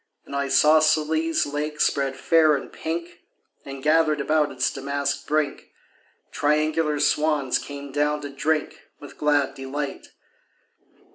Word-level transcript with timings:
An 0.25 0.33
isosceles 0.33 1.45
lake 1.45 1.79
spread 1.79 2.15
fair 2.15 2.55
and 2.55 2.73
pink, 2.73 3.19
And, 3.63 3.83
gathered 3.83 4.19
about 4.19 4.51
its 4.51 4.73
damask 4.73 5.27
brink, 5.27 5.69
Triangular 6.31 6.99
swans 6.99 7.59
came 7.59 7.91
down 7.91 8.21
to 8.21 8.31
drink 8.31 8.87
With 8.99 9.19
glad 9.19 9.53
delight. 9.53 10.07